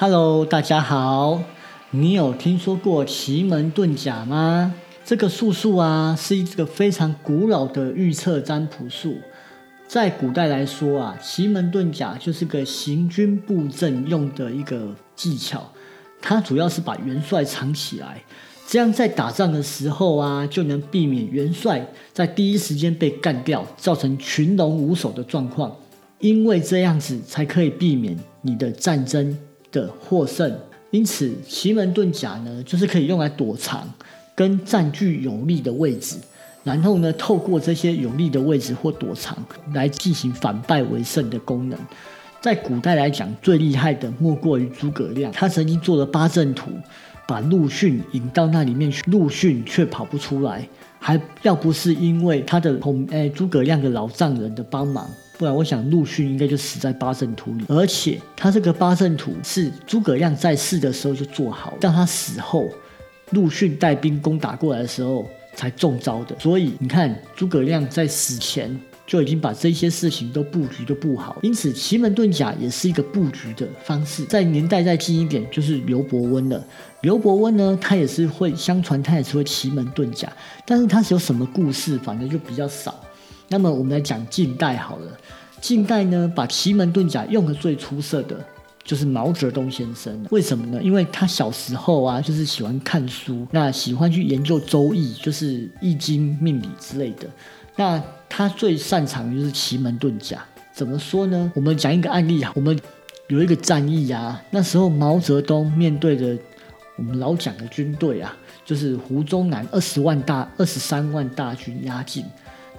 [0.00, 1.42] Hello，大家好。
[1.90, 4.72] 你有听说过奇门遁甲吗？
[5.04, 9.16] 这个术数啊，是一个非常古老的预测占卜术。
[9.88, 15.68] 在古代来说啊，奇门遁甲就是个行军布阵用的一个技巧。
[16.22, 18.22] 它主要是把元帅藏起来，
[18.68, 25.74] 这样在打仗的时候啊，就能避免元帅在第一时间被干掉，造成群龙无首的状况。
[26.20, 29.36] 因为这样子才可以避免你的战争。
[29.70, 30.58] 的获胜，
[30.90, 33.88] 因此奇门遁甲呢，就是可以用来躲藏
[34.34, 36.16] 跟占据有利的位置，
[36.64, 39.36] 然后呢，透过这些有利的位置或躲藏
[39.72, 41.78] 来进行反败为胜的功能。
[42.40, 46.70] 在古代来讲，最厉害的莫过于诸葛亮，他曾经做了八阵图，
[47.26, 50.66] 把陆逊引到那里面去，陆逊却跑不出来，
[51.00, 55.10] 还要不是因为他的同诶诸葛亮的老丈人的帮忙。
[55.38, 57.64] 不然，我想陆逊应该就死在八阵图里。
[57.68, 62.68] 而且，他这个八阵图是诸葛亮在世的时候就做好，让他死后，
[63.30, 66.36] 陆逊带兵攻打过来的时候才中招的。
[66.40, 71.38] 所以，你看诸葛亮在死前就已经把这些事情都布局都布好。
[71.42, 74.24] 因此，奇门遁甲也是一个布局的方式。
[74.24, 76.60] 在年代再近一点，就是刘伯温了。
[77.02, 80.28] 刘伯温呢，他也是会相传，他也是会奇门遁甲，
[80.66, 82.92] 但是他是有什么故事，反正就比较少。
[83.48, 85.12] 那么我们来讲近代好了，
[85.60, 88.38] 近代呢，把奇门遁甲用的最出色的
[88.84, 90.22] 就是毛泽东先生。
[90.30, 90.82] 为什么呢？
[90.82, 97.26] 因为他小时候啊，就是喜欢看书，那喜欢去研究周易，就是易经、命理之类的。
[97.76, 100.44] 那他最擅长就是奇门遁甲。
[100.72, 101.52] 怎么说呢？
[101.54, 102.78] 我们讲一个案例啊，我们
[103.28, 106.36] 有一个战役啊，那时候毛泽东面对着
[106.96, 112.24] 我们老蒋的军队啊，就是胡宗南二十万大、二十三万大军压境。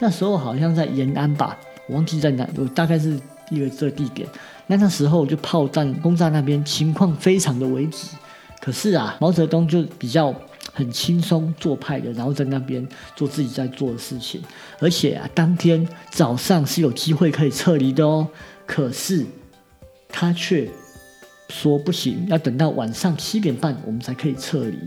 [0.00, 3.18] 那时候好像在延安吧，我忘记在哪，我大概是
[3.50, 4.28] 一个这地点。
[4.66, 8.10] 那那时候就炮战轰炸那边，情况非常的危急。
[8.60, 10.34] 可是啊，毛泽东就比较
[10.72, 14.40] 很轻松做派的，然后在那边做自己在做的事情。
[14.78, 18.28] 而且啊，当天早上是有机会可以撤离的哦。
[18.66, 19.24] 可是
[20.08, 20.68] 他却
[21.48, 24.78] 说不行，要等到晚上七点半我们才可以撤离。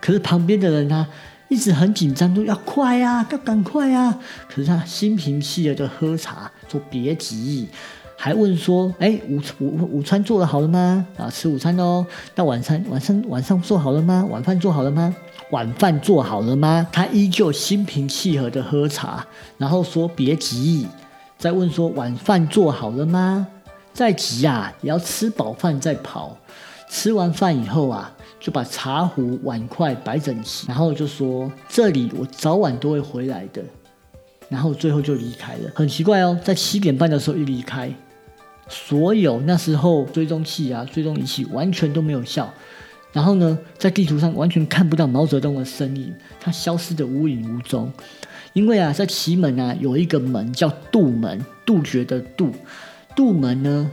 [0.00, 1.06] 可是旁边的人呢？
[1.52, 4.18] 一直很紧张，说要快呀，要赶快呀。
[4.48, 7.68] 可是他心平气和的喝茶，说别急，
[8.16, 11.06] 还问说：“哎，午午午餐做了好了吗？
[11.18, 12.06] 啊，吃午餐哦。
[12.34, 14.26] 那晚餐晚上晚上做好了吗？
[14.30, 15.14] 晚饭做好了吗？
[15.50, 19.22] 晚饭做好了吗？”他依旧心平气和的喝茶，
[19.58, 20.88] 然后说：“别急。”
[21.36, 23.46] 再问说：“晚饭做好了吗？
[23.92, 26.34] 再急啊，也要吃饱饭再跑。
[26.92, 33.62] 吃完饭以后啊。”就把茶壶碗筷摆整齐，然后就说：“这里我早晚都会回来的。”
[34.50, 35.70] 然后最后就离开了。
[35.76, 37.94] 很奇怪哦，在七点半的时候一离开，
[38.66, 42.52] 所有那时候追踪器啊、追踪仪器完全都没有效。
[43.12, 47.92] 然后呢，在地图上完全看不到毛泽东的身影，他消失的无影无踪。
[48.54, 52.50] 因为啊，在祁门啊有一个门叫杜门，杜绝的杜，
[53.14, 53.88] 杜门呢，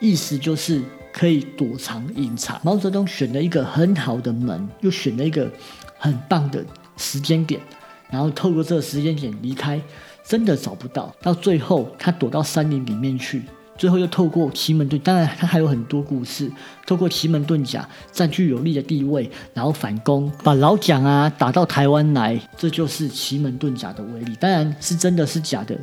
[0.00, 0.82] 意思就是。
[1.18, 2.60] 可以躲藏隐藏。
[2.62, 5.50] 毛泽东选了一个很好的门，又选了一个
[5.98, 6.64] 很棒的
[6.96, 7.60] 时间点，
[8.08, 9.80] 然后透过这个时间点离开，
[10.24, 11.12] 真的找不到。
[11.20, 13.42] 到最后，他躲到山林里面去，
[13.76, 16.48] 最后又透过奇门遁，当然他还有很多故事。
[16.86, 24.36] 透过奇门遁甲占据有利的地位，然后反攻，把老蒋啊打到台湾来，这就是奇门遁甲的威力。
[24.38, 25.76] 当然是真的是假的，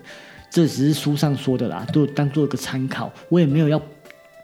[0.49, 3.11] 这只是书上说的啦，都当做一个参考。
[3.27, 3.81] 我也没有要。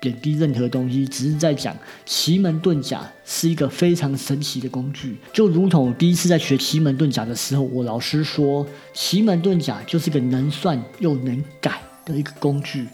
[0.02, 1.74] 贬低任何东西，只是在讲
[2.06, 5.16] 奇门遁甲是一个非常神奇的工具。
[5.32, 12.88] 就如同我第一次在学奇门遁甲的时候，我老师说，奇门遁甲就是个能算又能改的一个工具。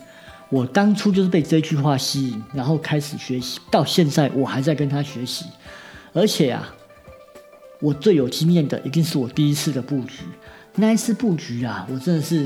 [0.50, 5.46] 我当初就是被这句话吸引，然后开始学习，到现在我还在跟他学习。
[6.12, 6.76] 而且啊，
[7.80, 10.24] 我最有经验的一定是我第一次的布局。
[10.76, 12.46] 那一次布局啊，我真的是。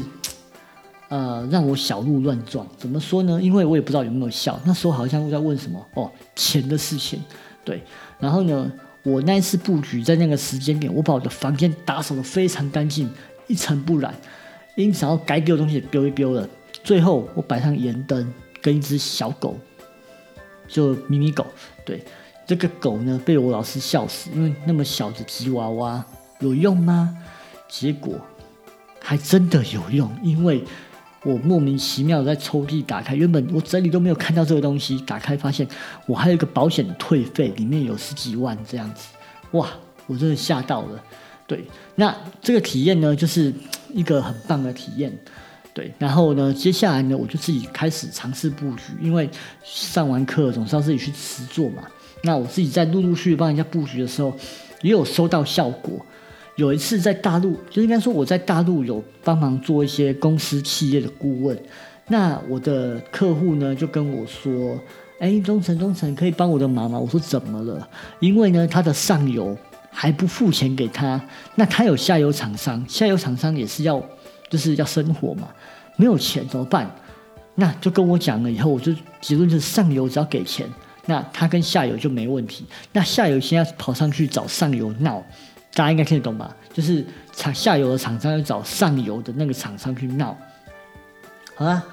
[1.12, 3.38] 呃，让我小鹿乱撞，怎么说呢？
[3.42, 4.58] 因为我也不知道有没有效。
[4.64, 7.22] 那时候好像在问什么哦，钱的事情。
[7.66, 7.84] 对，
[8.18, 8.72] 然后呢，
[9.04, 13.12] 我那一次布局在那个时间点，我把我的房间打扫的非常干净，
[13.48, 14.16] 一尘不染。
[14.78, 16.48] 因此，然后该丢的东西也丢一丢了。
[16.82, 19.60] 最后，我摆上盐灯跟一只小狗，
[20.66, 21.46] 就迷你狗。
[21.84, 22.02] 对，
[22.48, 26.06] 这个狗呢，被我老师笑死，因为那么小的吉娃娃
[26.40, 27.18] 有用吗？
[27.68, 28.16] 结果
[29.02, 30.64] 还真的有用，因为。
[31.24, 35.68] 我莫名其妙在抽屉打开，原本我整理都没有看到这个东西，打开发现
[36.08, 39.08] 我还有一个保险退费，里面有十几万这样子，
[39.52, 39.68] 哇，
[40.08, 41.04] 我真的吓到了。
[41.46, 41.64] 对，
[41.96, 43.54] 那这个体验呢，就是
[43.94, 45.16] 一个很棒的体验。
[45.74, 49.30] 对，然后呢，接下来呢，我就自己开始尝试布局，因为
[49.64, 51.84] 上完课总是要自己去实做嘛。
[52.24, 54.36] 那我自己在陆陆续续帮人家布局的时候，
[54.82, 56.06] 也有收到效果。
[56.62, 61.60] 有一次在大陆，就应该说我在大陆有帮忙做一些公司企业的顾问。
[62.08, 64.80] 那我的客户呢就跟我说
[65.18, 67.90] ：“哎，忠诚中诚，可以帮我的忙吗？”我说：“怎么了？”
[68.22, 69.58] 因为呢，他的上游
[69.90, 71.20] 还不付钱给他，
[71.56, 74.00] 那他有下游厂商，下游厂商也是要
[74.48, 75.48] 就是要生活嘛，
[75.98, 76.88] 没有钱怎么办？
[77.56, 80.70] 那就跟我讲了以后，我就结论就是上游只要给钱。
[81.08, 82.64] 那他跟下游就没问题。
[82.94, 85.24] 那下游现在跑上去找上游闹，
[85.74, 86.56] 大家应该听得懂吧？
[86.74, 90.38] 就是厂下游的厂商要找上游的那个厂商去闹。
[91.56, 91.84] 好啦，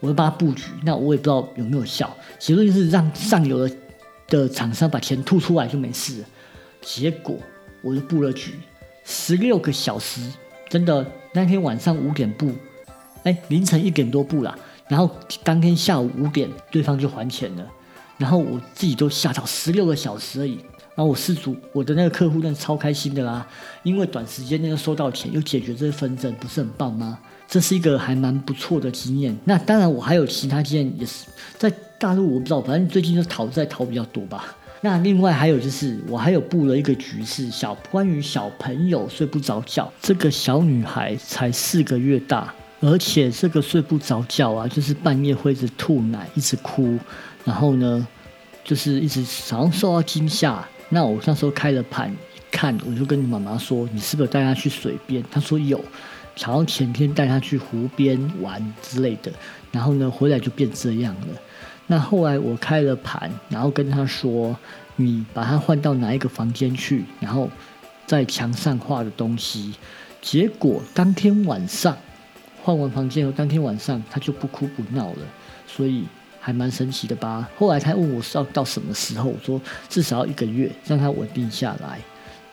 [0.00, 0.64] 我就帮他布局。
[0.82, 2.14] 那我也不知道有没有效。
[2.38, 3.76] 结论就是让上游的
[4.28, 6.24] 的厂商把钱吐出来就没事。
[6.80, 7.36] 结果
[7.82, 8.54] 我就布了局，
[9.04, 10.20] 十六个小时，
[10.68, 12.52] 真的那天晚上五点布，
[13.24, 14.56] 哎，凌晨一点多布啦。
[14.88, 15.10] 然后
[15.44, 17.66] 当天下午五点，对方就还钱了。
[18.16, 20.58] 然后我自己都吓到十六个小时而已，
[20.98, 23.46] 然后我失主，我的那个客户那超开心的啦，
[23.84, 27.16] 因为短时间内就收到钱，又解决这个纷争，不是很棒吗？
[27.46, 29.38] 这是一个还蛮不错的经验。
[29.44, 34.56] 那当然，我还有其他经验，也是在大陆，我不知道，反正最近就逃在逃比较多吧。
[34.80, 46.98] 那另外还有就是，我还有布了一个局势，小关于小朋友睡不着觉，这个小女孩才四个月大，而且这个睡不着觉啊，就是半夜会一直吐奶，一直哭。
[47.44, 48.04] 然后呢，
[48.64, 50.66] 就是一直好像受到惊吓。
[50.90, 52.16] 那我那时候开了盘一
[52.50, 55.78] 看，我就跟你妈妈说：“你是不是带她去水边？”她说有，
[56.38, 59.30] 然后前天带她去湖边玩之类的。
[59.70, 61.26] 然后呢，回来就变这样了。
[61.86, 64.56] 那后来我开了盘，然后跟她说
[64.96, 67.04] ：“你把她换到哪一个房间去？
[67.20, 67.50] 然后
[68.06, 69.74] 在墙上画的东西。”
[70.22, 71.96] 结果当天晚上
[72.62, 75.18] 换完房间后，当天晚上她就不哭不闹了。
[75.66, 76.04] 所以。
[76.48, 77.46] 还蛮神奇的吧？
[77.58, 82.00] 后来他问我是要到什么时候，我说至少要一个月，让他稳定下来。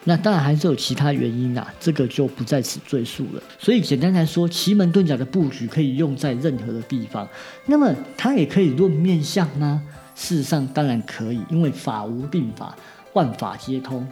[0.04, 3.42] 那当然还是有其他原因啦，这个就不在此赘述了。
[3.58, 7.26] 所以简单来说，奇门遁甲的布局可以用在任何的地方。
[7.68, 9.82] 那么它也可以论面相吗？
[10.14, 12.76] 事实上当然可以，因为法无定法，
[13.14, 14.06] 万法皆通。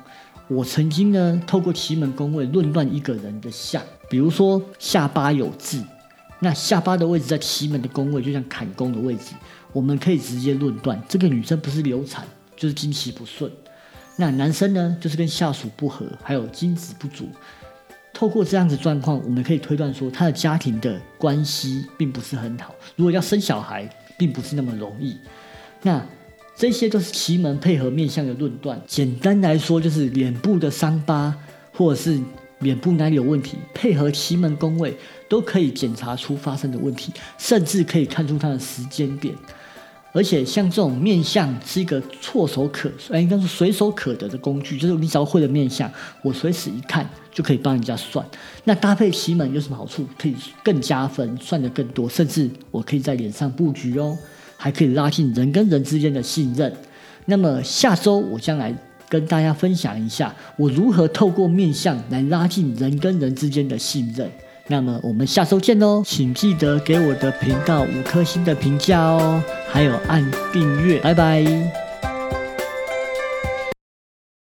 [0.48, 5.84] 我曾经呢透过奇门宫位论断一个人的相，比如说下巴有痣。
[6.40, 9.34] 那下巴的位置在奇门的宫位，就像坎宫的位置，
[9.74, 12.26] 我们可以直接论断这个女生不是流产，
[12.56, 13.52] 就是经期不顺。
[14.16, 17.28] 那男生呢，就是跟下属不和，还有精子不足。
[18.14, 22.74] 透过这样子状况，我们可以推断说，他的家庭的关系并不是很好。
[22.96, 25.18] 如果要生小孩，并不是那么容易。
[25.82, 26.06] 那
[26.56, 28.80] 这些都是奇门配合面相的论断。
[28.88, 31.36] 简单来说，就是脸部的伤疤，
[31.74, 32.20] 或者是。
[32.60, 34.96] 脸部哪里有问题，配合奇门宫位
[35.28, 39.36] 都可以检查出发生的问题，甚至可以看出它的时间点。
[40.14, 48.26] 而且像这种面相是一个措手可，哎，应该是随手可得的工具，就是你只要会的面相，我随时一看就可以帮人家算。
[48.64, 50.08] 那搭配奇门有什么好处？
[50.18, 54.18] 可以更加分，算的更多，甚至我可以在脸上布局哦，
[54.56, 56.72] 还可以拉近人跟人之间的信任。
[57.26, 58.74] 那么下周我将来。
[59.10, 64.28] 跟大家分享一下，我如何透过面相来拉近人跟人之间的信任。
[64.68, 71.83] 那么我们下周见喽，请记得给我的频道五颗星的评价哦，还有按订阅，拜拜。